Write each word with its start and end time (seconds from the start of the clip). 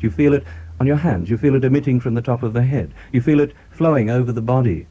You 0.00 0.10
feel 0.10 0.34
it 0.34 0.44
on 0.80 0.86
your 0.86 0.96
hands. 0.96 1.30
You 1.30 1.36
feel 1.36 1.54
it 1.54 1.64
emitting 1.64 2.00
from 2.00 2.14
the 2.14 2.22
top 2.22 2.42
of 2.42 2.52
the 2.52 2.62
head. 2.62 2.92
You 3.12 3.20
feel 3.20 3.40
it 3.40 3.54
flowing 3.70 4.10
over 4.10 4.32
the 4.32 4.42
body. 4.42 4.86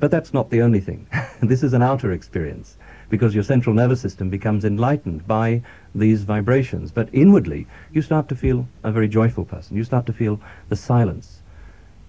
But 0.00 0.10
that's 0.10 0.34
not 0.34 0.50
the 0.50 0.62
only 0.62 0.80
thing. 0.80 1.06
this 1.42 1.62
is 1.62 1.72
an 1.72 1.82
outer 1.82 2.12
experience 2.12 2.76
because 3.08 3.34
your 3.34 3.44
central 3.44 3.74
nervous 3.74 4.00
system 4.00 4.28
becomes 4.28 4.64
enlightened 4.64 5.26
by 5.26 5.62
these 5.94 6.22
vibrations. 6.24 6.90
But 6.92 7.08
inwardly, 7.12 7.66
you 7.92 8.02
start 8.02 8.28
to 8.28 8.36
feel 8.36 8.68
a 8.82 8.92
very 8.92 9.08
joyful 9.08 9.44
person. 9.44 9.76
You 9.76 9.84
start 9.84 10.06
to 10.06 10.12
feel 10.12 10.40
the 10.68 10.76
silence. 10.76 11.40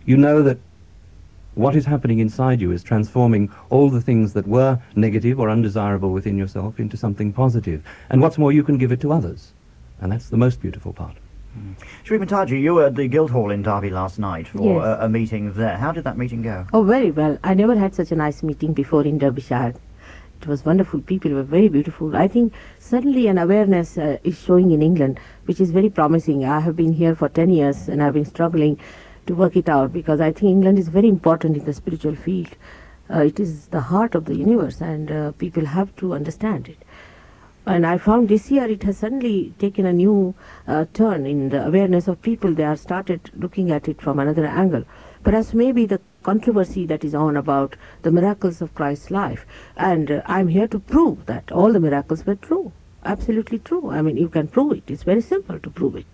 You 0.06 0.18
know 0.18 0.42
that 0.44 0.58
what 1.56 1.76
is 1.76 1.86
happening 1.86 2.20
inside 2.20 2.62
you 2.62 2.72
is 2.72 2.84
transforming 2.84 3.52
all 3.70 3.90
the 3.90 4.02
things 4.02 4.34
that 4.34 4.48
were 4.48 4.80
negative 4.96 5.40
or 5.40 5.50
undesirable 5.50 6.12
within 6.12 6.38
yourself 6.38 6.80
into 6.80 6.98
something 6.98 7.34
positive. 7.34 7.84
And 8.10 8.22
what's 8.22 8.38
more, 8.38 8.52
you 8.52 8.64
can 8.64 8.78
give 8.78 8.92
it 8.92 9.02
to 9.02 9.12
others. 9.12 9.54
And 10.02 10.12
that's 10.12 10.30
the 10.30 10.38
most 10.38 10.62
beautiful 10.62 10.94
part. 10.94 11.16
Mm. 11.58 11.74
Sri 12.04 12.18
Mataji, 12.20 12.62
you 12.62 12.76
were 12.76 12.86
at 12.86 12.96
the 12.96 13.08
Guildhall 13.08 13.52
in 13.52 13.64
Derby 13.64 13.90
last 13.90 14.20
night 14.20 14.48
for 14.48 14.62
Yes. 14.62 15.00
a, 15.02 15.06
a 15.06 15.10
meeting 15.10 15.54
there. 15.54 15.78
How 15.78 15.92
did 15.92 16.04
that 16.04 16.18
meeting 16.18 16.42
go? 16.42 16.68
Oh, 16.74 16.84
very 16.84 17.12
well. 17.12 17.38
I 17.44 17.54
never 17.54 17.76
had 17.76 17.96
such 17.96 18.12
a 18.12 18.16
nice 18.16 18.44
meeting 18.44 18.74
before 18.74 19.04
in 19.04 19.18
Derbyshire. 19.18 19.74
It 20.42 20.48
was 20.48 20.64
wonderful. 20.64 21.02
People 21.02 21.32
were 21.32 21.43
very 21.43 21.68
beautiful. 21.68 22.16
I 22.16 22.28
think 22.28 22.54
suddenly 22.78 23.28
an 23.28 23.38
awareness 23.38 23.98
uh, 23.98 24.18
is 24.24 24.40
showing 24.40 24.71
in 24.71 24.82
England, 24.82 25.20
which 25.46 25.60
is 25.60 25.71
very 25.71 25.90
promising. 25.90 26.46
I 26.46 26.60
have 26.62 26.76
been 26.76 26.93
here 26.93 27.14
for 27.16 27.28
10 27.28 27.50
years 27.50 27.90
and 27.90 28.02
I've 28.02 28.14
been 28.14 28.26
struggling 28.26 28.79
to 29.26 29.36
work 29.36 29.57
it 29.57 29.68
out 29.68 29.92
because 29.92 30.21
I 30.21 30.32
think 30.32 30.50
England 30.52 30.79
is 30.79 30.88
very 30.88 31.10
important 31.10 31.57
in 31.57 31.66
the 31.66 31.74
spiritual 31.74 32.16
field. 32.16 32.56
Uh, 33.14 33.23
it 33.23 33.40
is 33.40 33.68
the 33.68 33.81
heart 33.81 34.16
of 34.16 34.26
the 34.26 34.36
universe 34.36 34.80
and 34.81 35.12
uh, 35.12 35.31
people 35.34 35.66
have 35.66 35.94
to 35.98 36.14
understand 36.14 36.70
it. 36.70 36.78
And 37.66 37.86
I 37.86 37.98
found 37.98 38.30
this 38.30 38.50
year 38.50 38.66
it 38.66 38.84
has 38.84 38.98
suddenly 38.98 39.54
taken 39.59 39.86
a 39.86 39.94
new 39.94 40.34
uh, 40.68 40.86
turn 40.94 41.26
in 41.26 41.50
the 41.50 41.66
awareness 41.66 42.08
of 42.08 42.22
people. 42.22 42.54
They 42.54 42.64
are 42.64 42.76
started 42.76 43.30
looking 43.36 43.70
at 43.72 43.88
it 43.88 44.02
from 44.02 44.20
another 44.20 44.46
angle. 44.46 44.86
Perhaps 45.24 45.54
maybe 45.54 45.86
the 45.86 46.02
controversy 46.24 46.86
that 46.86 47.04
is 47.04 47.14
on 47.14 47.38
about 47.38 47.76
the 48.02 48.12
miracles 48.12 48.62
of 48.62 48.74
Christ's 48.74 49.12
life. 49.12 49.46
And 49.78 50.10
uh, 50.10 50.22
I'm 50.26 50.48
here 50.48 50.68
to 50.68 50.80
prove 50.80 51.26
that 51.28 51.52
all 51.52 51.74
the 51.74 51.80
miracles 51.80 52.26
were 52.26 52.36
true. 52.36 52.72
Absolutely 53.06 53.60
true. 53.60 53.90
I 53.92 54.02
mean, 54.02 54.18
you 54.18 54.30
can 54.30 54.48
prove 54.48 54.73
it. 54.73 54.84
It's 54.88 55.04
very 55.04 55.22
simple 55.22 55.60
to 55.60 55.70
prove 55.70 55.96
it. 55.96 56.06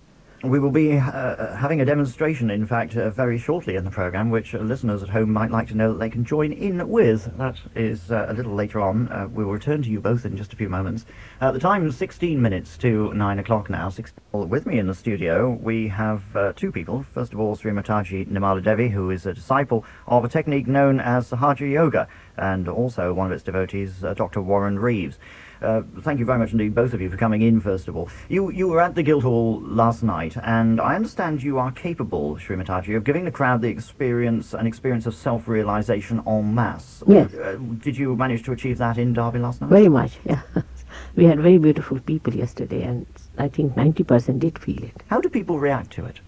We 0.46 0.60
will 0.60 0.70
be 0.70 0.96
uh, 0.96 1.56
having 1.56 1.82
a 1.82 1.86
demonstration, 1.86 2.52
in 2.52 2.68
fact, 2.68 2.96
uh, 2.96 3.10
very 3.10 3.40
shortly 3.40 3.78
in 3.78 3.84
the 3.84 3.90
programme, 3.90 4.30
which 4.30 4.54
uh, 4.54 4.60
listeners 4.60 5.02
at 5.02 5.10
home 5.10 5.34
might 5.34 5.50
like 5.50 5.68
to 5.70 5.76
know 5.76 5.92
that 5.92 6.00
they 6.00 6.10
can 6.10 6.24
join 6.24 6.52
in 6.52 6.88
with. 6.88 7.36
That 7.40 7.58
is 7.74 8.12
uh, 8.12 8.28
a 8.30 8.34
little 8.34 8.54
later 8.54 8.80
on. 8.80 9.08
Uh, 9.12 9.28
we 9.28 9.44
will 9.44 9.54
return 9.54 9.82
to 9.82 9.90
you 9.90 10.00
both 10.00 10.24
in 10.24 10.38
just 10.38 10.54
a 10.54 10.56
few 10.56 10.70
moments. 10.70 11.06
Uh, 11.42 11.52
the 11.52 11.60
time 11.60 11.88
is 11.88 11.98
16 11.98 12.40
minutes 12.40 12.78
to 12.78 13.12
9 13.14 13.40
o'clock 13.40 13.72
now. 13.72 13.90
Six- 13.90 14.14
with 14.34 14.66
me 14.66 14.78
in 14.78 14.86
the 14.88 14.94
studio, 14.94 15.58
we 15.62 15.88
have 15.88 16.24
uh, 16.36 16.54
two 16.56 16.72
people. 16.72 17.04
First 17.04 17.34
of 17.34 17.40
all, 17.40 17.56
Sri 17.56 17.72
Mataji 17.72 18.28
Nirmala 18.28 18.62
Devi, 18.62 18.90
who 18.90 19.09
is 19.09 19.26
a 19.26 19.34
disciple 19.34 19.84
of 20.08 20.26
a 20.26 20.30
technique 20.30 20.68
known 20.68 21.00
as 21.00 21.32
Sahaja 21.32 21.72
Yoga, 21.72 22.08
and 22.38 22.67
also 22.67 23.14
one 23.14 23.28
of 23.28 23.31
its 23.31 23.44
devotees, 23.44 24.03
uh, 24.03 24.14
Dr. 24.14 24.41
Warren 24.41 24.80
Reeves. 24.80 25.17
Uh, 25.61 25.81
thank 26.02 26.19
you 26.19 26.25
very 26.25 26.38
much 26.38 26.52
indeed, 26.52 26.75
both 26.75 26.94
of 26.94 27.02
you, 27.02 27.09
for 27.09 27.17
coming 27.17 27.41
in, 27.41 27.59
first 27.59 27.88
of 27.88 27.95
all. 27.95 28.09
You, 28.30 28.52
you 28.52 28.67
were 28.67 28.81
at 28.81 28.95
the 28.95 29.03
Guildhall 29.03 29.61
last 29.61 30.03
night, 30.03 30.36
and 30.44 30.81
I 30.81 30.95
understand 30.95 31.41
you 31.41 31.58
are 31.58 31.72
capable, 31.72 32.38
Sri 32.38 32.56
Mataji, 32.56 32.95
of 32.95 33.03
giving 33.03 33.25
the 33.25 33.31
crowd 33.31 33.61
the 33.61 33.69
experience, 33.69 34.53
an 34.53 34.67
experience 34.67 35.06
of 35.06 35.16
self-realization 35.16 36.22
en 36.28 36.53
masse. 36.53 37.03
Yes. 37.08 37.33
Uh, 37.33 37.58
did 37.80 37.97
you 37.97 38.16
manage 38.16 38.44
to 38.44 38.52
achieve 38.52 38.78
that 38.80 38.97
in 38.97 39.13
Derby 39.13 39.39
last 39.39 39.61
night? 39.61 39.69
Very 39.69 39.89
much, 39.89 40.17
yeah. 40.25 40.41
we 41.16 41.25
had 41.25 41.39
very 41.39 41.58
beautiful 41.58 42.00
people 42.00 42.36
yesterday, 42.36 42.83
and 42.83 43.06
I 43.38 43.47
think 43.47 43.75
90% 43.75 44.39
did 44.39 44.59
feel 44.59 44.83
it. 44.83 45.03
How 45.08 45.22
do 45.22 45.30
people 45.30 45.59
react 45.59 45.91
to 45.91 46.06
it? 46.06 46.19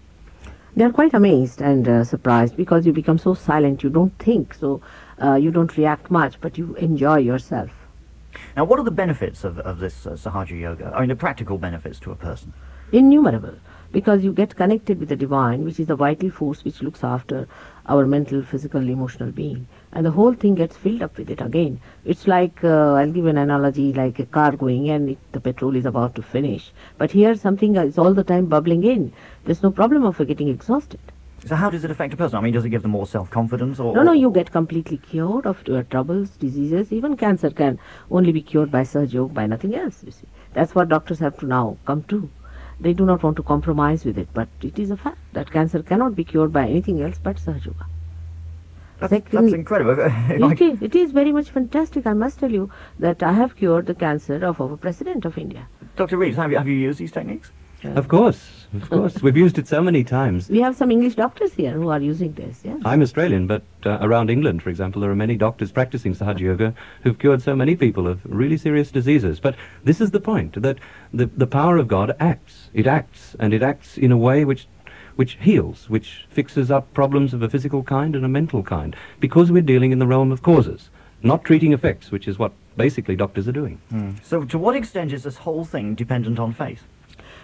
They 0.74 0.84
are 0.84 0.92
quite 0.92 1.14
amazed 1.14 1.60
and 1.60 1.88
uh, 1.88 2.04
surprised 2.04 2.56
because 2.56 2.86
you 2.86 2.92
become 2.92 3.18
so 3.18 3.34
silent, 3.34 3.82
you 3.82 3.90
don't 3.90 4.16
think, 4.18 4.54
so 4.54 4.80
uh, 5.22 5.34
you 5.34 5.50
don't 5.50 5.76
react 5.76 6.10
much, 6.10 6.40
but 6.40 6.58
you 6.58 6.74
enjoy 6.76 7.18
yourself. 7.18 7.70
Now, 8.56 8.64
what 8.64 8.78
are 8.78 8.84
the 8.84 8.90
benefits 8.90 9.44
of, 9.44 9.58
of 9.60 9.78
this 9.78 10.06
uh, 10.06 10.10
Sahaja 10.10 10.58
Yoga? 10.58 10.92
I 10.94 11.00
mean, 11.00 11.08
the 11.08 11.16
practical 11.16 11.58
benefits 11.58 11.98
to 12.00 12.12
a 12.12 12.16
person. 12.16 12.52
Innumerable, 12.92 13.54
because 13.92 14.22
you 14.22 14.32
get 14.32 14.56
connected 14.56 15.00
with 15.00 15.08
the 15.08 15.16
divine, 15.16 15.64
which 15.64 15.80
is 15.80 15.88
the 15.88 15.96
vital 15.96 16.30
force 16.30 16.64
which 16.64 16.82
looks 16.82 17.04
after 17.04 17.48
our 17.86 18.06
mental, 18.06 18.42
physical, 18.42 18.80
emotional 18.88 19.30
being. 19.30 19.66
And 19.92 20.04
the 20.04 20.10
whole 20.10 20.34
thing 20.34 20.54
gets 20.54 20.76
filled 20.76 21.02
up 21.02 21.16
with 21.16 21.30
it 21.30 21.40
again. 21.40 21.80
It's 22.04 22.26
like, 22.26 22.62
uh, 22.62 22.94
I'll 22.94 23.10
give 23.10 23.26
an 23.26 23.38
analogy, 23.38 23.92
like 23.92 24.18
a 24.18 24.26
car 24.26 24.52
going 24.52 24.90
and 24.90 25.10
it, 25.10 25.18
the 25.32 25.40
petrol 25.40 25.74
is 25.74 25.86
about 25.86 26.14
to 26.16 26.22
finish. 26.22 26.70
But 26.98 27.10
here 27.10 27.34
something 27.34 27.76
is 27.76 27.98
all 27.98 28.14
the 28.14 28.24
time 28.24 28.46
bubbling 28.46 28.84
in. 28.84 29.12
There's 29.44 29.62
no 29.62 29.70
problem 29.70 30.04
of 30.04 30.18
getting 30.26 30.48
exhausted. 30.48 31.00
So 31.46 31.54
how 31.54 31.70
does 31.70 31.84
it 31.84 31.90
affect 31.90 32.12
a 32.14 32.16
person? 32.16 32.36
I 32.38 32.40
mean, 32.40 32.52
does 32.52 32.64
it 32.64 32.70
give 32.70 32.82
them 32.82 32.90
more 32.90 33.06
self-confidence? 33.06 33.78
Or, 33.78 33.94
No, 33.94 34.02
no, 34.02 34.12
you 34.12 34.30
get 34.30 34.50
completely 34.50 34.96
cured 34.98 35.46
of 35.46 35.66
your 35.66 35.84
troubles, 35.84 36.30
diseases. 36.30 36.92
Even 36.92 37.16
cancer 37.16 37.50
can 37.50 37.78
only 38.10 38.32
be 38.32 38.42
cured 38.42 38.70
by 38.70 38.84
Yoga, 38.92 39.32
by 39.32 39.46
nothing 39.46 39.74
else, 39.74 40.02
you 40.04 40.10
see. 40.10 40.26
That's 40.54 40.74
what 40.74 40.88
doctors 40.88 41.20
have 41.20 41.38
to 41.38 41.46
now 41.46 41.76
come 41.86 42.02
to. 42.04 42.28
They 42.80 42.92
do 42.92 43.04
not 43.04 43.22
want 43.22 43.36
to 43.36 43.42
compromise 43.42 44.04
with 44.04 44.18
it, 44.18 44.28
but 44.34 44.48
it 44.62 44.78
is 44.78 44.90
a 44.90 44.96
fact 44.96 45.18
that 45.32 45.50
cancer 45.50 45.82
cannot 45.82 46.14
be 46.16 46.24
cured 46.24 46.52
by 46.52 46.68
anything 46.68 47.02
else 47.02 47.18
but 47.22 47.40
Yoga. 47.46 47.86
That's, 49.00 49.12
that's 49.30 49.52
incredible. 49.52 49.96
It 50.52 50.60
is, 50.60 50.82
it 50.82 50.96
is 50.96 51.12
very 51.12 51.30
much 51.30 51.50
fantastic. 51.50 52.04
I 52.06 52.14
must 52.14 52.40
tell 52.40 52.50
you 52.50 52.70
that 52.98 53.22
I 53.22 53.32
have 53.32 53.54
cured 53.54 53.86
the 53.86 53.94
cancer 53.94 54.44
of 54.44 54.60
our 54.60 54.76
President 54.76 55.24
of 55.24 55.38
India. 55.38 55.68
Dr. 55.94 56.16
Reeves, 56.16 56.36
have 56.36 56.50
you, 56.50 56.58
have 56.58 56.66
you 56.66 56.74
used 56.74 56.98
these 56.98 57.12
techniques? 57.12 57.52
Of 57.84 58.08
course, 58.08 58.66
of 58.74 58.90
course. 58.90 59.22
We've 59.22 59.36
used 59.36 59.58
it 59.58 59.68
so 59.68 59.80
many 59.80 60.02
times. 60.02 60.48
We 60.48 60.60
have 60.60 60.76
some 60.76 60.90
English 60.90 61.14
doctors 61.14 61.52
here 61.54 61.72
who 61.72 61.88
are 61.90 62.00
using 62.00 62.32
this, 62.32 62.60
yeah. 62.64 62.76
I'm 62.84 63.02
Australian, 63.02 63.46
but 63.46 63.62
uh, 63.86 63.98
around 64.00 64.30
England, 64.30 64.62
for 64.62 64.70
example, 64.70 65.00
there 65.00 65.10
are 65.10 65.16
many 65.16 65.36
doctors 65.36 65.70
practicing 65.70 66.14
Sahaja 66.14 66.40
Yoga 66.40 66.74
who've 67.02 67.18
cured 67.18 67.40
so 67.40 67.54
many 67.54 67.76
people 67.76 68.08
of 68.08 68.20
really 68.24 68.56
serious 68.56 68.90
diseases. 68.90 69.38
But 69.38 69.54
this 69.84 70.00
is 70.00 70.10
the 70.10 70.20
point, 70.20 70.60
that 70.60 70.78
the, 71.12 71.26
the 71.26 71.46
power 71.46 71.76
of 71.76 71.86
God 71.88 72.16
acts. 72.18 72.70
It 72.74 72.86
acts, 72.86 73.36
and 73.38 73.54
it 73.54 73.62
acts 73.62 73.96
in 73.96 74.10
a 74.10 74.16
way 74.16 74.44
which, 74.44 74.66
which 75.14 75.38
heals, 75.40 75.88
which 75.88 76.26
fixes 76.30 76.70
up 76.70 76.92
problems 76.94 77.32
of 77.32 77.42
a 77.42 77.48
physical 77.48 77.84
kind 77.84 78.16
and 78.16 78.24
a 78.24 78.28
mental 78.28 78.62
kind, 78.62 78.96
because 79.20 79.52
we're 79.52 79.62
dealing 79.62 79.92
in 79.92 80.00
the 80.00 80.06
realm 80.06 80.32
of 80.32 80.42
causes, 80.42 80.90
not 81.22 81.44
treating 81.44 81.72
effects, 81.72 82.10
which 82.10 82.26
is 82.26 82.38
what 82.38 82.52
basically 82.76 83.14
doctors 83.14 83.46
are 83.46 83.52
doing. 83.52 83.80
So 84.22 84.44
to 84.44 84.58
what 84.58 84.74
extent 84.74 85.12
is 85.12 85.22
this 85.22 85.36
whole 85.36 85.64
thing 85.64 85.94
dependent 85.94 86.38
on 86.38 86.52
faith? 86.52 86.84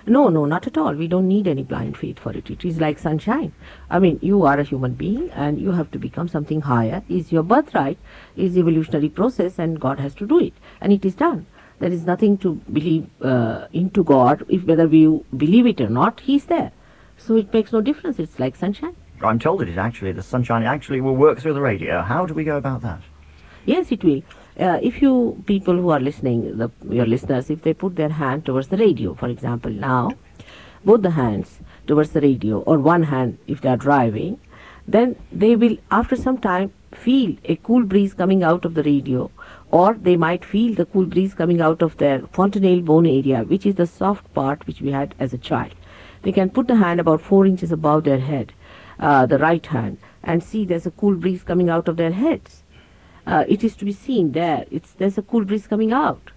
No, 0.06 0.28
no, 0.28 0.44
not 0.44 0.66
at 0.66 0.76
all. 0.76 0.94
We 0.94 1.08
don't 1.08 1.26
need 1.26 1.46
any 1.46 1.62
blind 1.62 1.96
faith 1.96 2.18
for 2.18 2.32
it. 2.32 2.50
It 2.50 2.64
is 2.64 2.78
like 2.78 2.98
sunshine. 2.98 3.52
I 3.88 3.98
mean, 3.98 4.18
you 4.20 4.44
are 4.44 4.58
a 4.58 4.62
human 4.62 4.92
being 4.92 5.30
and 5.30 5.58
you 5.58 5.72
have 5.72 5.90
to 5.92 5.98
become 5.98 6.28
something 6.28 6.60
higher. 6.60 7.02
Is 7.08 7.32
your 7.32 7.42
birthright, 7.42 7.96
is 8.36 8.58
evolutionary 8.58 9.08
process 9.08 9.58
and 9.58 9.80
God 9.80 9.98
has 10.00 10.14
to 10.16 10.26
do 10.26 10.38
it. 10.38 10.52
And 10.80 10.92
it 10.92 11.04
is 11.04 11.14
done. 11.14 11.46
There 11.78 11.90
is 11.90 12.04
nothing 12.04 12.36
to 12.38 12.54
believe 12.70 13.08
uh, 13.22 13.66
into 13.72 14.04
God. 14.04 14.44
If 14.48 14.64
whether 14.64 14.86
we 14.86 15.22
believe 15.36 15.66
it 15.66 15.80
or 15.80 15.88
not, 15.88 16.20
He's 16.20 16.44
there. 16.46 16.72
So 17.16 17.36
it 17.36 17.52
makes 17.52 17.72
no 17.72 17.80
difference. 17.80 18.18
It's 18.18 18.38
like 18.38 18.56
sunshine. 18.56 18.96
I'm 19.22 19.38
told 19.38 19.62
it 19.62 19.68
is 19.68 19.78
actually, 19.78 20.12
the 20.12 20.22
sunshine 20.22 20.64
actually 20.64 21.00
will 21.00 21.16
work 21.16 21.38
through 21.38 21.54
the 21.54 21.60
radio. 21.60 22.02
How 22.02 22.26
do 22.26 22.34
we 22.34 22.44
go 22.44 22.56
about 22.58 22.82
that? 22.82 23.00
Yes, 23.64 23.90
it 23.90 24.04
will. 24.04 24.22
Uh, 24.58 24.78
if 24.82 25.02
you 25.02 25.42
people 25.46 25.74
who 25.74 25.90
are 25.90 25.98
listening, 25.98 26.56
the, 26.58 26.70
your 26.88 27.06
listeners, 27.06 27.50
if 27.50 27.62
they 27.62 27.74
put 27.74 27.96
their 27.96 28.08
hand 28.08 28.44
towards 28.46 28.68
the 28.68 28.76
radio, 28.76 29.12
for 29.14 29.28
example, 29.28 29.70
now, 29.70 30.12
both 30.84 31.02
the 31.02 31.10
hands 31.10 31.58
towards 31.88 32.10
the 32.10 32.20
radio, 32.20 32.60
or 32.60 32.78
one 32.78 33.02
hand 33.02 33.36
if 33.48 33.60
they 33.60 33.68
are 33.68 33.76
driving, 33.76 34.38
then 34.86 35.16
they 35.32 35.56
will, 35.56 35.76
after 35.90 36.14
some 36.14 36.38
time, 36.38 36.72
feel 36.92 37.36
a 37.46 37.56
cool 37.56 37.82
breeze 37.82 38.14
coming 38.14 38.44
out 38.44 38.64
of 38.64 38.74
the 38.74 38.82
radio, 38.84 39.28
or 39.72 39.94
they 39.94 40.16
might 40.16 40.44
feel 40.44 40.72
the 40.72 40.86
cool 40.86 41.06
breeze 41.06 41.34
coming 41.34 41.60
out 41.60 41.82
of 41.82 41.96
their 41.96 42.20
fontanelle 42.32 42.80
bone 42.80 43.06
area, 43.06 43.42
which 43.42 43.66
is 43.66 43.74
the 43.74 43.86
soft 43.86 44.32
part 44.34 44.64
which 44.68 44.80
we 44.80 44.92
had 44.92 45.16
as 45.18 45.32
a 45.32 45.38
child. 45.38 45.74
They 46.22 46.30
can 46.30 46.50
put 46.50 46.68
the 46.68 46.76
hand 46.76 47.00
about 47.00 47.20
four 47.20 47.44
inches 47.44 47.72
above 47.72 48.04
their 48.04 48.20
head, 48.20 48.52
uh, 49.00 49.26
the 49.26 49.38
right 49.38 49.66
hand, 49.66 49.98
and 50.22 50.44
see 50.44 50.64
there's 50.64 50.86
a 50.86 50.92
cool 50.92 51.16
breeze 51.16 51.42
coming 51.42 51.68
out 51.68 51.88
of 51.88 51.96
their 51.96 52.12
heads 52.12 52.62
uh, 53.26 53.44
it 53.48 53.64
is 53.64 53.76
to 53.76 53.84
be 53.84 53.92
seen 53.92 54.32
there. 54.32 54.64
It's 54.70 54.92
there's 54.92 55.18
a 55.18 55.22
cool 55.22 55.44
breeze 55.44 55.66
coming 55.66 55.92
out. 55.92 56.30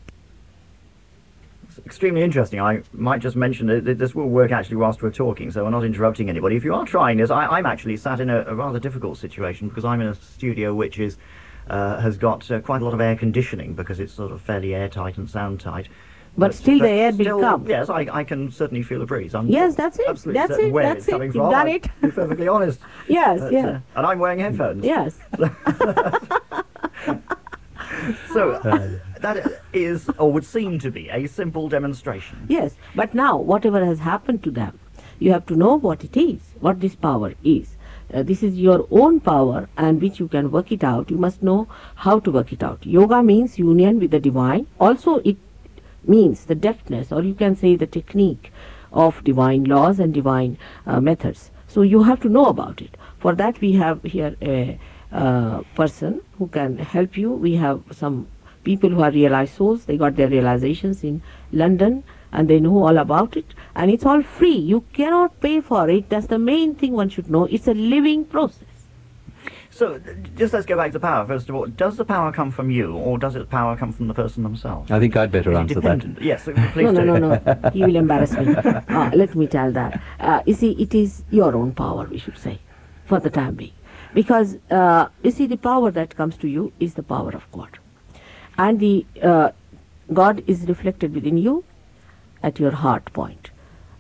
It's 1.68 1.80
extremely 1.86 2.24
interesting. 2.24 2.60
I 2.60 2.81
might 2.94 3.22
just 3.22 3.36
mention 3.36 3.68
that 3.68 3.98
this 3.98 4.16
will 4.16 4.30
work 4.30 4.51
actually 4.51 4.78
whilst 4.78 5.01
we're 5.01 5.12
talking, 5.12 5.51
so 5.51 5.63
we're 5.63 5.69
not 5.69 5.84
interrupting 5.84 6.30
anybody. 6.30 6.56
If 6.56 6.63
you 6.63 6.74
are 6.74 6.86
trying 6.86 7.18
this, 7.18 7.30
I, 7.30 7.45
I'm 7.48 7.66
actually 7.66 7.98
sat 7.98 8.19
in 8.19 8.30
a, 8.30 8.42
a 8.45 8.56
rather 8.56 8.80
difficult 8.80 9.18
situation 9.18 9.68
because 9.69 9.86
I'm 9.86 10.01
in 10.01 10.07
a 10.07 10.16
studio 10.16 10.74
which 10.74 10.98
is 11.00 11.18
uh, 11.69 12.00
has 12.00 12.18
got 12.18 12.50
uh, 12.50 12.62
quite 12.62 12.81
a 12.81 12.86
lot 12.86 12.94
of 12.94 13.01
air 13.01 13.16
conditioning 13.16 13.74
because 13.74 14.00
it's 14.00 14.13
sort 14.13 14.31
of 14.31 14.42
fairly 14.42 14.74
airtight 14.74 15.18
and 15.18 15.30
sound 15.30 15.60
tight. 15.60 15.88
But 16.40 16.54
still 16.54 16.78
the 16.78 16.88
air 16.88 17.12
will 17.12 17.18
still, 17.19 17.40
come. 17.40 17.68
Yes, 17.68 17.90
I, 17.90 18.07
I 18.12 18.24
can 18.24 18.51
certainly 18.51 18.83
feel 18.83 19.01
a 19.01 19.07
breeze. 19.07 19.33
I'm 19.33 19.48
Yes, 19.48 19.74
that's 19.74 19.98
it. 19.98 20.06
absolutely 20.07 20.40
That's 20.40 20.60
it. 20.60 20.72
where 20.72 20.83
That's 20.86 21.00
it's 21.00 21.07
it. 21.07 21.12
coming 21.12 21.28
You've 21.30 21.33
from. 21.36 21.50
done 21.51 21.68
I- 21.68 21.72
it. 21.72 21.83
To 21.83 21.90
be 22.04 22.12
perfectly 22.12 22.48
honest. 22.48 22.80
Yes, 23.07 23.40
That's, 23.40 23.51
yes, 23.51 23.66
uh, 23.66 23.80
and 23.95 24.06
I'm 24.06 24.19
wearing 24.19 24.38
headphones. 24.40 24.86
yes. 24.86 25.18
So 28.33 28.51
uh, 28.51 29.00
that 29.19 29.62
is, 29.74 30.09
or 30.18 30.31
would 30.31 30.45
seem 30.45 30.80
to 30.80 30.92
be, 30.92 31.09
a 31.09 31.27
simple 31.27 31.69
demonstration. 31.69 32.45
Yes, 32.48 32.75
but 32.95 33.13
now 33.13 33.38
whatever 33.38 33.83
has 33.83 34.00
happened 34.00 34.44
to 34.44 34.51
them, 34.51 34.80
you 35.19 35.31
have 35.31 35.45
to 35.48 35.56
know 35.56 35.75
what 35.75 36.04
it 36.04 36.15
is, 36.15 36.42
what 36.59 36.80
this 36.80 36.95
power 36.95 37.33
is. 37.44 37.75
Uh, 38.13 38.24
this 38.24 38.42
is 38.42 38.57
your 38.57 38.88
own 38.89 39.19
power 39.19 39.68
and 39.75 40.01
which 40.01 40.19
you 40.19 40.27
can 40.27 40.50
work 40.50 40.71
it 40.71 40.83
out. 40.83 41.12
You 41.12 41.18
must 41.18 41.44
know 41.44 41.68
how 41.95 42.19
to 42.19 42.31
work 42.31 42.54
it 42.54 42.63
out. 42.63 42.86
Yoga 42.86 43.21
means 43.21 43.59
union 43.59 44.00
with 44.00 44.12
the 44.12 44.19
divine. 44.19 44.68
Also, 44.80 45.18
it 45.25 45.38
means 46.06 46.45
the 46.45 46.56
deftness, 46.56 47.12
or 47.12 47.21
you 47.21 47.33
can 47.33 47.56
say 47.56 47.75
the 47.75 47.88
technique 47.88 48.54
of 48.94 49.24
divine 49.25 49.65
laws 49.65 50.00
and 50.00 50.13
divine 50.13 50.57
uh, 50.86 51.01
methods. 51.01 51.51
So 51.68 51.81
you 51.81 52.04
have 52.04 52.21
to 52.21 52.30
know 52.30 52.45
about 52.45 52.81
it. 52.81 52.95
For 53.19 53.36
that, 53.36 53.59
we 53.59 53.74
have 53.74 54.04
here 54.04 54.38
a 54.42 54.80
uh, 55.12 55.62
person 55.75 56.21
who 56.38 56.48
can 56.48 56.77
help 56.77 57.18
you. 57.18 57.31
We 57.31 57.56
have 57.56 57.81
some 57.92 58.27
people 58.63 58.89
who 58.89 59.01
are 59.01 59.12
realized 59.12 59.56
souls. 59.56 59.86
They 59.86 59.98
got 59.98 60.15
their 60.15 60.27
realizations 60.27 61.04
in 61.04 61.21
London 61.51 62.04
and 62.31 62.50
they 62.50 62.59
know 62.59 62.86
all 62.86 62.98
about 62.98 63.38
it. 63.38 63.54
And 63.75 63.89
it's 63.92 64.06
all 64.06 64.21
free. 64.21 64.56
You 64.56 64.81
cannot 64.94 65.39
pay 65.42 65.62
for 65.62 65.89
it. 65.89 66.09
That's 66.09 66.27
the 66.27 66.39
main 66.39 66.75
thing 66.75 66.94
one 66.94 67.09
should 67.09 67.30
know. 67.30 67.45
It's 67.45 67.68
a 67.68 67.74
living 67.74 68.25
process. 68.25 68.68
So, 69.69 70.01
just 70.36 70.54
let's 70.54 70.65
go 70.65 70.75
back 70.75 70.92
to 70.94 71.00
power 71.00 71.24
first 71.27 71.50
of 71.50 71.56
all. 71.56 71.68
Does 71.68 71.98
the 71.98 72.06
power 72.06 72.31
come 72.31 72.50
from 72.50 72.71
you, 72.71 72.95
or 72.95 73.19
does 73.19 73.36
the 73.36 73.45
power 73.45 73.77
come 73.77 73.92
from 73.92 74.07
the 74.07 74.13
person 74.15 74.42
themselves? 74.42 74.89
I 74.89 75.00
think 75.00 75.15
I'd 75.15 75.31
better 75.31 75.51
Is 75.51 75.57
it 75.57 75.59
answer 75.59 75.81
that. 75.81 76.19
Yes, 76.19 76.45
please 76.74 76.86
no, 76.86 77.04
no, 77.04 77.18
no, 77.18 77.36
no. 77.36 77.69
He 77.74 77.86
will 77.86 77.95
embarrass 77.95 78.33
me. 78.33 78.56
Uh, 78.56 79.12
let 79.13 79.36
me 79.36 79.45
tell 79.45 79.71
that. 79.74 80.01
Uh, 80.19 80.42
you 80.48 80.56
see, 80.56 80.71
it 80.71 80.95
is 80.95 81.24
your 81.30 81.56
own 81.56 81.74
power, 81.74 82.06
we 82.06 82.18
should 82.18 82.39
say, 82.39 82.57
for 83.06 83.19
the 83.19 83.30
time 83.30 83.54
being. 83.54 83.77
Because, 84.18 84.58
uh, 84.72 85.10
you 85.22 85.30
see, 85.30 85.46
the 85.46 85.58
power 85.58 85.92
that 85.92 86.16
comes 86.19 86.38
to 86.38 86.48
you 86.48 86.74
is 86.80 86.96
the 86.96 87.04
power 87.04 87.30
of 87.40 87.44
God. 87.52 87.78
And 88.58 88.80
the 88.80 89.06
uh, 89.22 89.52
God 90.12 90.44
is 90.48 90.62
reflected 90.69 91.14
within 91.14 91.38
you 91.38 91.64
at 92.42 92.60
your 92.60 92.72
heart 92.72 93.14
point. 93.14 93.52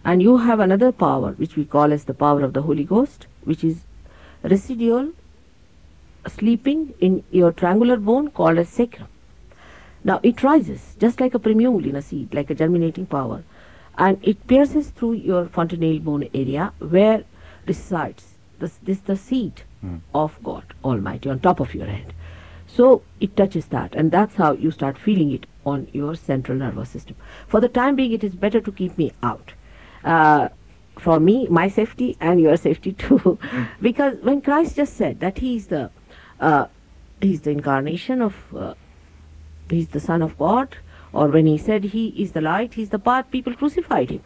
And 0.03 0.23
you 0.23 0.37
have 0.37 0.59
another 0.59 0.91
power, 0.91 1.33
which 1.33 1.55
we 1.55 1.65
call 1.65 1.93
as 1.93 2.05
the 2.05 2.15
power 2.15 2.41
of 2.41 2.53
the 2.53 2.63
Holy 2.63 2.83
Ghost, 2.83 3.27
which 3.43 3.63
is 3.63 3.83
residual 4.41 5.11
sleeping 6.27 6.95
in 6.99 7.23
your 7.29 7.51
triangular 7.51 7.97
bone 7.97 8.31
called 8.31 8.57
as 8.57 8.69
sacrum. 8.69 9.07
Now 10.03 10.19
it 10.23 10.41
rises 10.41 10.95
just 10.99 11.19
like 11.19 11.35
a 11.35 11.39
primule 11.39 11.85
in 11.85 11.95
a 11.95 12.01
seed, 12.01 12.33
like 12.33 12.49
a 12.49 12.55
germinating 12.55 13.05
power, 13.05 13.43
and 13.99 14.17
it 14.23 14.47
pierces 14.47 14.89
through 14.89 15.13
your 15.13 15.45
fontanelle 15.45 15.99
bone 15.99 16.27
area 16.33 16.73
where 16.79 17.23
resides 17.67 18.33
this, 18.59 18.79
this 18.81 18.99
the 18.99 19.15
seed 19.15 19.63
of 20.13 20.37
God 20.43 20.63
Almighty 20.83 21.29
on 21.29 21.39
top 21.39 21.59
of 21.59 21.73
your 21.73 21.85
head. 21.85 22.13
So 22.67 23.01
it 23.19 23.35
touches 23.37 23.67
that, 23.67 23.95
and 23.95 24.11
that's 24.11 24.35
how 24.35 24.51
you 24.53 24.71
start 24.71 24.97
feeling 24.97 25.31
it 25.31 25.45
on 25.65 25.87
your 25.93 26.15
central 26.15 26.57
nervous 26.57 26.89
system. 26.89 27.15
For 27.47 27.61
the 27.61 27.69
time 27.69 27.95
being, 27.95 28.11
it 28.11 28.23
is 28.23 28.35
better 28.35 28.59
to 28.61 28.71
keep 28.71 28.97
me 28.97 29.11
out. 29.23 29.53
Uh, 30.03 30.49
for 30.99 31.19
me, 31.19 31.47
my 31.47 31.67
safety 31.67 32.17
and 32.19 32.41
your 32.41 32.57
safety 32.57 32.91
too, 33.05 33.39
because 33.81 34.17
when 34.21 34.41
Christ 34.41 34.75
just 34.75 34.95
said 34.95 35.19
that 35.21 35.37
He 35.39 35.55
is 35.55 35.67
the 35.67 35.89
uh, 36.39 36.67
He's 37.21 37.41
the 37.41 37.51
incarnation 37.51 38.21
of 38.21 38.35
uh, 38.55 38.73
He's 39.69 39.89
the 39.89 39.99
Son 39.99 40.21
of 40.21 40.37
God, 40.37 40.77
or 41.13 41.27
when 41.27 41.45
He 41.45 41.57
said 41.57 41.83
He 41.83 42.07
is 42.09 42.33
the 42.33 42.41
light, 42.41 42.73
He's 42.73 42.89
the 42.89 42.99
path, 42.99 43.31
people 43.31 43.53
crucified 43.53 44.09
Him. 44.09 44.23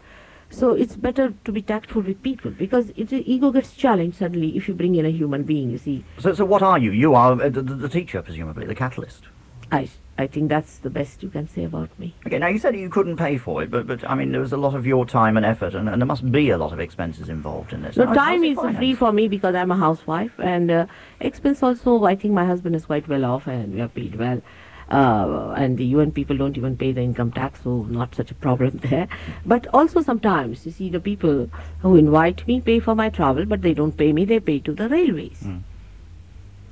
So 0.52 0.74
it's 0.74 0.96
better 0.96 1.32
to 1.44 1.52
be 1.52 1.62
tactful 1.62 2.02
with 2.02 2.22
people 2.22 2.50
because 2.50 2.90
it, 2.90 3.12
ego 3.12 3.50
gets 3.50 3.74
challenged 3.74 4.18
suddenly 4.18 4.56
if 4.56 4.68
you 4.68 4.74
bring 4.74 4.94
in 4.94 5.06
a 5.06 5.10
human 5.10 5.42
being. 5.42 5.70
You 5.70 5.78
see, 5.78 6.04
So, 6.18 6.34
so 6.34 6.44
what 6.44 6.62
are 6.62 6.78
you? 6.78 6.92
You 6.92 7.14
are 7.14 7.32
uh, 7.40 7.48
the, 7.48 7.62
the 7.62 7.88
teacher, 7.88 8.22
presumably, 8.22 8.66
the 8.66 8.74
catalyst. 8.74 9.24
I 9.72 9.88
I 10.18 10.26
think 10.26 10.50
that's 10.50 10.76
the 10.78 10.90
best 10.90 11.22
you 11.22 11.30
can 11.30 11.48
say 11.48 11.64
about 11.64 11.88
me. 11.98 12.14
Okay, 12.26 12.38
now 12.38 12.48
you 12.48 12.58
said 12.58 12.76
you 12.76 12.90
couldn't 12.90 13.16
pay 13.16 13.38
for 13.38 13.62
it, 13.62 13.70
but, 13.70 13.86
but 13.86 14.08
I 14.08 14.14
mean, 14.14 14.30
there 14.30 14.42
was 14.42 14.52
a 14.52 14.58
lot 14.58 14.74
of 14.74 14.86
your 14.86 15.06
time 15.06 15.38
and 15.38 15.46
effort, 15.46 15.74
and, 15.74 15.88
and 15.88 16.00
there 16.02 16.06
must 16.06 16.30
be 16.30 16.50
a 16.50 16.58
lot 16.58 16.72
of 16.74 16.80
expenses 16.80 17.30
involved 17.30 17.72
in 17.72 17.80
this. 17.82 17.96
How- 17.96 18.12
time 18.12 18.44
is 18.44 18.58
is 18.58 18.76
free 18.76 18.94
for 18.94 19.10
me 19.10 19.28
because 19.28 19.54
I'm 19.54 19.70
a 19.70 19.76
housewife, 19.76 20.38
and 20.38 20.70
uh, 20.70 20.86
expense 21.20 21.62
also. 21.62 22.04
I 22.04 22.14
think 22.14 22.34
my 22.34 22.44
husband 22.44 22.76
is 22.76 22.84
quite 22.84 23.08
well 23.08 23.24
off, 23.24 23.46
and 23.46 23.74
we 23.74 23.80
are 23.80 23.88
paid 23.88 24.16
well. 24.16 24.42
Uh, 24.92 25.54
and 25.56 25.78
the 25.78 25.86
UN 25.86 26.12
people 26.12 26.36
don't 26.36 26.58
even 26.58 26.76
pay 26.76 26.92
the 26.92 27.00
income 27.00 27.32
tax, 27.32 27.60
so 27.64 27.84
not 27.84 28.14
such 28.14 28.30
a 28.30 28.34
problem 28.34 28.78
there. 28.90 29.08
But 29.46 29.66
also 29.72 30.02
sometimes, 30.02 30.66
you 30.66 30.72
see, 30.72 30.90
the 30.90 31.00
people 31.00 31.48
who 31.80 31.96
invite 31.96 32.46
me 32.46 32.60
pay 32.60 32.78
for 32.78 32.94
my 32.94 33.08
travel, 33.08 33.46
but 33.46 33.62
they 33.62 33.72
don't 33.72 33.96
pay 33.96 34.12
me; 34.12 34.26
they 34.26 34.38
pay 34.38 34.58
to 34.60 34.74
the 34.74 34.88
railways. 34.90 35.42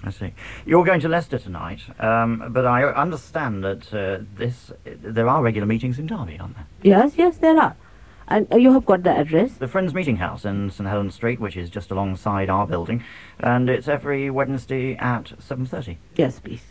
I 0.03 0.11
see. 0.11 0.33
You're 0.67 0.85
going 0.85 1.01
to 1.01 1.09
Leicester 1.09 1.39
tonight, 1.39 1.81
um, 1.99 2.45
but 2.51 2.67
I 2.67 2.85
understand 2.85 3.65
that 3.65 3.93
uh, 3.93 4.23
this 4.37 4.73
there 4.85 5.29
are 5.29 5.43
regular 5.43 5.67
meetings 5.67 5.99
in 5.99 6.07
Derby, 6.07 6.39
aren't 6.39 6.57
there? 6.57 6.67
Yes, 6.83 7.13
yes, 7.17 7.37
there 7.39 7.59
are, 7.59 7.77
and 8.31 8.51
uh, 8.53 8.57
you 8.57 8.73
have 8.73 8.87
got 8.87 9.03
the 9.03 9.11
address. 9.11 9.55
The 9.55 9.69
Friends 9.69 9.93
Meeting 9.93 10.17
House 10.17 10.45
in 10.45 10.71
St 10.71 10.89
Helens 10.89 11.15
Street, 11.15 11.41
which 11.41 11.57
is 11.57 11.69
just 11.69 11.91
alongside 11.91 12.49
our 12.49 12.67
building, 12.67 13.05
and 13.41 13.69
it's 13.69 13.89
every 13.89 14.31
Wednesday 14.31 14.97
at 14.97 15.25
7.30. 15.41 15.97
Yes, 16.15 16.39
please. 16.39 16.63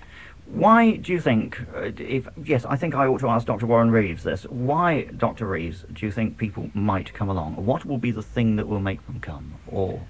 Why 0.46 0.96
do 0.96 1.12
you 1.12 1.20
think, 1.20 1.62
uh, 1.76 1.92
if 1.98 2.28
yes, 2.44 2.66
I 2.66 2.76
think 2.76 2.96
I 2.96 3.06
ought 3.06 3.20
to 3.20 3.28
ask 3.28 3.46
Dr. 3.46 3.68
Warren 3.68 3.92
Reeves 3.92 4.24
this. 4.24 4.44
Why, 4.46 5.04
Dr. 5.04 5.46
Reeves, 5.46 5.86
do 5.94 6.06
you 6.06 6.12
think 6.12 6.38
people 6.38 6.72
might 6.74 7.14
come 7.14 7.30
along? 7.30 7.64
What 7.64 7.86
will 7.86 8.00
be 8.00 8.10
the 8.10 8.24
thing 8.24 8.56
that 8.56 8.68
will 8.68 8.80
make 8.80 9.06
them 9.06 9.20
come? 9.20 9.54
Or 9.68 10.02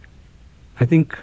I 0.80 0.86
think 0.86 1.18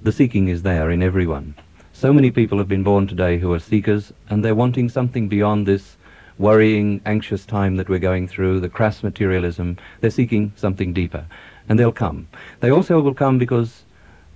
the 0.00 0.12
seeking 0.12 0.48
is 0.48 0.62
there 0.62 0.90
in 0.90 1.02
everyone. 1.02 1.54
So 1.92 2.12
many 2.12 2.30
people 2.30 2.56
have 2.56 2.68
been 2.68 2.82
born 2.82 3.06
today 3.06 3.38
who 3.38 3.52
are 3.52 3.58
seekers, 3.58 4.12
and 4.30 4.42
they're 4.42 4.54
wanting 4.54 4.88
something 4.88 5.28
beyond 5.28 5.66
this 5.66 5.98
worrying, 6.38 7.00
anxious 7.04 7.44
time 7.46 7.76
that 7.76 7.88
we're 7.88 7.98
going 7.98 8.28
through, 8.28 8.60
the 8.60 8.68
crass 8.68 9.02
materialism. 9.02 9.78
They're 10.00 10.10
seeking 10.10 10.52
something 10.56 10.92
deeper, 10.92 11.26
and 11.68 11.78
they'll 11.78 11.92
come. 11.92 12.28
They 12.60 12.70
also 12.70 13.00
will 13.00 13.14
come 13.14 13.38
because 13.38 13.84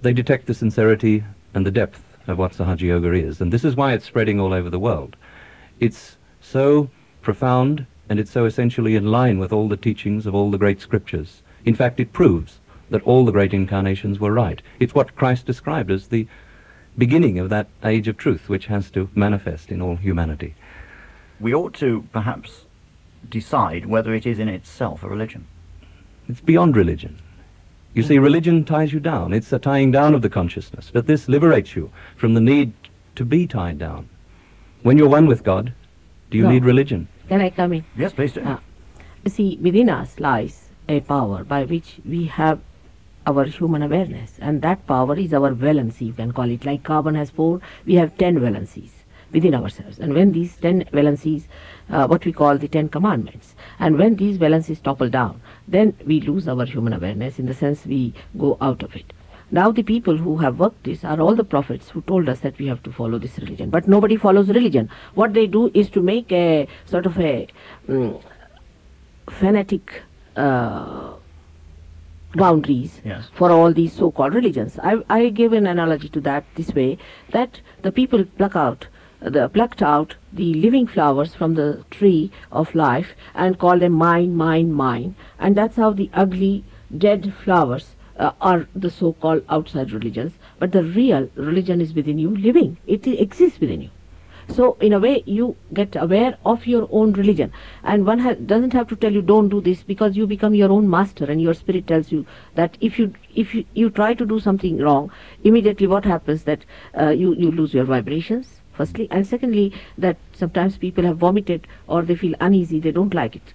they 0.02 0.12
detect 0.12 0.46
the 0.46 0.54
sincerity 0.54 1.24
and 1.54 1.66
the 1.66 1.70
depth 1.70 2.02
of 2.26 2.38
what 2.38 2.52
Sahaja 2.52 2.80
Yoga 2.80 3.12
is, 3.12 3.40
and 3.40 3.52
this 3.52 3.64
is 3.64 3.76
why 3.76 3.92
it's 3.92 4.04
spreading 4.04 4.40
all 4.40 4.52
over 4.52 4.70
the 4.70 4.78
world. 4.78 5.16
It's 5.80 6.16
so 6.40 6.90
profound, 7.22 7.86
and 8.08 8.20
it's 8.20 8.30
so 8.30 8.44
essentially 8.44 8.96
in 8.96 9.10
line 9.10 9.38
with 9.38 9.52
all 9.52 9.68
the 9.68 9.76
teachings 9.76 10.26
of 10.26 10.34
all 10.34 10.50
the 10.50 10.58
great 10.58 10.80
scriptures. 10.80 11.42
In 11.64 11.74
fact, 11.74 11.98
it 12.00 12.12
proves 12.12 12.60
that 12.90 13.02
all 13.02 13.24
the 13.24 13.32
great 13.32 13.52
incarnations 13.52 14.20
were 14.20 14.32
right. 14.32 14.62
It's 14.78 14.94
what 14.94 15.16
Christ 15.16 15.46
described 15.46 15.90
as 15.90 16.08
the 16.08 16.28
beginning 16.96 17.38
of 17.38 17.50
that 17.50 17.68
age 17.84 18.08
of 18.08 18.16
truth 18.16 18.48
which 18.48 18.66
has 18.66 18.90
to 18.92 19.10
manifest 19.14 19.70
in 19.70 19.82
all 19.82 19.96
humanity. 19.96 20.54
We 21.40 21.54
ought 21.54 21.74
to 21.74 22.06
perhaps 22.12 22.64
decide 23.28 23.86
whether 23.86 24.14
it 24.14 24.26
is 24.26 24.38
in 24.38 24.48
itself 24.48 25.02
a 25.02 25.08
religion. 25.08 25.46
It's 26.28 26.40
beyond 26.40 26.76
religion. 26.76 27.18
You 27.94 28.02
see, 28.02 28.18
religion 28.18 28.64
ties 28.64 28.92
you 28.92 29.00
down. 29.00 29.32
It's 29.32 29.52
a 29.52 29.58
tying 29.58 29.90
down 29.90 30.14
of 30.14 30.22
the 30.22 30.28
consciousness. 30.28 30.90
But 30.92 31.06
this 31.06 31.28
liberates 31.28 31.74
you 31.74 31.90
from 32.16 32.34
the 32.34 32.40
need 32.40 32.72
to 33.14 33.24
be 33.24 33.46
tied 33.46 33.78
down. 33.78 34.08
When 34.82 34.98
you're 34.98 35.08
one 35.08 35.26
with 35.26 35.42
God, 35.42 35.72
do 36.30 36.36
you 36.36 36.44
No. 36.44 36.50
need 36.50 36.64
religion? 36.64 37.08
Can 37.28 37.40
I 37.40 37.50
come 37.50 37.72
in? 37.72 37.84
Yes, 37.96 38.12
please 38.12 38.32
do. 38.34 38.42
Ah. 38.44 38.60
You 39.24 39.30
see, 39.30 39.58
within 39.62 39.88
us 39.88 40.20
lies 40.20 40.68
a 40.88 41.00
power 41.00 41.42
by 41.42 41.64
which 41.64 41.96
we 42.04 42.26
have 42.26 42.60
our 43.26 43.44
human 43.44 43.82
awareness, 43.82 44.38
and 44.40 44.62
that 44.62 44.86
power 44.86 45.16
is 45.16 45.32
our 45.34 45.52
valency, 45.52 46.06
you 46.06 46.12
can 46.12 46.32
call 46.32 46.48
it. 46.48 46.64
Like 46.64 46.84
carbon 46.84 47.16
has 47.16 47.30
four, 47.30 47.60
we 47.84 47.94
have 47.94 48.16
ten 48.18 48.38
valencies 48.38 48.92
within 49.32 49.54
ourselves. 49.54 49.98
And 49.98 50.14
when 50.14 50.32
these 50.32 50.56
ten 50.56 50.84
valencies, 50.92 51.46
uh, 51.90 52.06
what 52.06 52.24
we 52.24 52.32
call 52.32 52.58
the 52.58 52.68
ten 52.68 52.88
commandments, 52.88 53.54
and 53.78 53.98
when 53.98 54.16
these 54.16 54.36
valencies 54.38 54.80
topple 54.80 55.08
down, 55.08 55.40
then 55.68 55.96
we 56.06 56.20
lose 56.20 56.48
our 56.48 56.64
human 56.64 56.92
awareness 56.92 57.38
in 57.38 57.46
the 57.46 57.54
sense 57.54 57.84
we 57.86 58.14
go 58.38 58.56
out 58.60 58.82
of 58.82 58.94
it. 58.96 59.12
Now 59.50 59.70
the 59.70 59.82
people 59.84 60.16
who 60.16 60.38
have 60.38 60.58
worked 60.58 60.84
this 60.84 61.04
are 61.04 61.20
all 61.20 61.36
the 61.36 61.44
prophets 61.44 61.90
who 61.90 62.02
told 62.02 62.28
us 62.28 62.40
that 62.40 62.58
we 62.58 62.66
have 62.66 62.82
to 62.82 62.92
follow 62.92 63.18
this 63.18 63.38
religion. 63.38 63.70
But 63.70 63.86
nobody 63.86 64.16
follows 64.16 64.48
religion. 64.48 64.90
What 65.14 65.34
they 65.34 65.46
do 65.46 65.70
is 65.72 65.88
to 65.90 66.02
make 66.02 66.32
a 66.32 66.66
sort 66.84 67.06
of 67.06 67.16
a 67.18 67.46
mm, 67.88 68.20
fanatic 69.30 70.02
uh, 70.36 71.12
boundaries 72.34 73.00
Yes. 73.04 73.28
for 73.34 73.50
all 73.52 73.72
these 73.72 73.92
so-called 73.92 74.34
religions. 74.34 74.78
I, 74.82 74.96
I 75.08 75.28
gave 75.28 75.52
an 75.52 75.66
analogy 75.66 76.08
to 76.10 76.20
that 76.22 76.44
this 76.56 76.74
way, 76.74 76.98
that 77.30 77.60
the 77.82 77.92
people 77.92 78.24
pluck 78.24 78.56
out, 78.56 78.88
the 79.20 79.48
plucked 79.48 79.82
out 79.82 80.16
the 80.32 80.54
living 80.54 80.86
flowers 80.86 81.34
from 81.34 81.54
the 81.54 81.84
tree 81.90 82.30
of 82.52 82.74
life 82.74 83.14
and 83.34 83.58
call 83.58 83.78
them 83.78 83.92
mine, 83.92 84.34
mine, 84.34 84.72
mine. 84.72 85.14
And 85.38 85.56
that's 85.56 85.76
how 85.76 85.92
the 85.92 86.10
ugly, 86.12 86.64
dead 86.96 87.32
flowers 87.44 87.96
uh, 88.18 88.32
are 88.40 88.68
the 88.74 88.90
so-called 88.90 89.44
outside 89.48 89.92
religions. 89.92 90.34
But 90.58 90.72
the 90.72 90.84
real 90.84 91.30
religion 91.34 91.80
is 91.80 91.94
within 91.94 92.18
you, 92.18 92.36
living. 92.36 92.76
It 92.86 93.06
exists 93.06 93.60
within 93.60 93.82
you. 93.82 93.90
So 94.48 94.76
in 94.80 94.92
a 94.92 95.00
way, 95.00 95.24
you 95.26 95.56
get 95.72 95.96
aware 95.96 96.38
of 96.44 96.68
your 96.68 96.88
own 96.92 97.12
religion, 97.14 97.52
and 97.82 98.06
one 98.06 98.20
ha- 98.20 98.34
doesn't 98.34 98.72
have 98.74 98.86
to 98.88 98.96
tell 98.96 99.12
you 99.12 99.20
don't 99.20 99.48
do 99.48 99.60
this 99.60 99.82
because 99.82 100.16
you 100.16 100.24
become 100.24 100.54
your 100.54 100.70
own 100.70 100.88
master, 100.88 101.24
and 101.24 101.42
your 101.42 101.52
spirit 101.52 101.88
tells 101.88 102.12
you 102.12 102.24
that 102.54 102.78
if 102.80 102.96
you 102.96 103.12
if 103.34 103.56
you, 103.56 103.64
you 103.74 103.90
try 103.90 104.14
to 104.14 104.24
do 104.24 104.38
something 104.38 104.78
wrong, 104.78 105.10
immediately 105.42 105.88
what 105.88 106.04
happens 106.04 106.44
that 106.44 106.64
uh, 106.96 107.08
you 107.08 107.34
you 107.34 107.50
lose 107.50 107.74
your 107.74 107.84
vibrations. 107.84 108.60
Firstly, 108.76 109.08
and 109.10 109.26
secondly, 109.26 109.72
that 109.96 110.16
sometimes 110.32 110.76
people 110.76 111.04
have 111.04 111.16
vomited 111.16 111.66
or 111.86 112.02
they 112.02 112.14
feel 112.14 112.34
uneasy, 112.40 112.78
they 112.80 112.92
don't 112.92 113.14
like 113.14 113.36
it. 113.36 113.54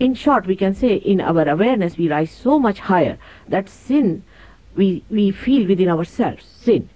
in 0.00 0.14
short, 0.14 0.46
we 0.46 0.56
can 0.56 0.74
say 0.74 0.94
in 0.94 1.20
our 1.20 1.46
awareness 1.46 1.98
we 1.98 2.08
rise 2.08 2.30
so 2.30 2.58
much 2.58 2.78
higher 2.80 3.18
that 3.46 3.68
sin 3.68 4.22
we, 4.74 5.04
we 5.10 5.30
feel 5.30 5.68
within 5.68 5.90
ourselves, 5.90 6.44
sin. 6.44 6.88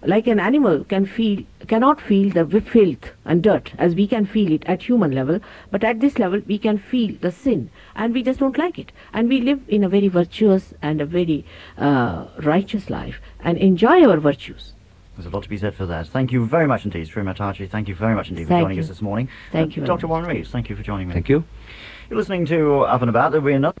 Like 0.00 0.28
an 0.28 0.40
animal 0.40 0.84
can 0.84 1.04
feel, 1.04 1.42
cannot 1.66 2.00
feel 2.00 2.30
the 2.30 2.60
filth 2.60 3.10
and 3.24 3.42
dirt 3.42 3.72
as 3.76 3.94
we 3.94 4.06
can 4.06 4.24
feel 4.24 4.52
it 4.52 4.62
at 4.66 4.84
human 4.84 5.10
level, 5.10 5.40
but 5.70 5.84
at 5.84 6.00
this 6.00 6.18
level 6.18 6.40
we 6.46 6.56
can 6.56 6.78
feel 6.78 7.16
the 7.20 7.32
sin 7.32 7.70
and 7.96 8.14
we 8.14 8.22
just 8.22 8.40
don't 8.40 8.56
like 8.56 8.78
it. 8.78 8.92
And 9.12 9.28
we 9.28 9.40
live 9.40 9.60
in 9.68 9.84
a 9.84 9.88
very 9.88 10.08
virtuous 10.08 10.72
and 10.80 11.00
a 11.00 11.06
very 11.06 11.44
uh, 11.76 12.28
righteous 12.38 12.88
life 12.88 13.20
and 13.40 13.58
enjoy 13.58 14.08
our 14.08 14.18
virtues. 14.18 14.72
There's 15.18 15.26
a 15.26 15.30
lot 15.30 15.42
to 15.42 15.48
be 15.48 15.56
said 15.56 15.74
for 15.74 15.84
that. 15.86 16.06
Thank 16.06 16.30
you 16.30 16.46
very 16.46 16.68
much 16.68 16.84
indeed, 16.84 17.08
Sri 17.08 17.24
Mataji. 17.24 17.68
Thank 17.68 17.88
you 17.88 17.96
very 17.96 18.14
much 18.14 18.28
indeed 18.28 18.44
for 18.44 18.50
Thank 18.50 18.62
joining 18.62 18.76
you. 18.76 18.82
us 18.84 18.88
this 18.88 19.02
morning. 19.02 19.28
Thank 19.50 19.72
Uh, 19.76 19.80
you 19.80 19.84
Dr. 19.86 20.06
much. 20.06 20.10
Warren 20.10 20.26
Reeves, 20.26 20.50
thank 20.50 20.70
you 20.70 20.76
for 20.76 20.84
joining 20.84 21.08
me. 21.08 21.12
Thank 21.14 21.28
you. 21.28 21.42
You're 22.08 22.20
listening 22.20 22.46
to 22.46 22.82
Up 22.82 23.00
and 23.02 23.08
About. 23.10 23.32
There'll 23.32 23.44
be 23.44 23.52
another. 23.52 23.74